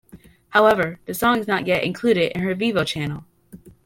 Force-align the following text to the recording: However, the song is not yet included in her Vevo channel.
However, 0.49 0.99
the 1.05 1.13
song 1.13 1.37
is 1.41 1.47
not 1.47 1.67
yet 1.67 1.83
included 1.83 2.31
in 2.31 2.41
her 2.41 2.55
Vevo 2.55 2.83
channel. 2.87 3.25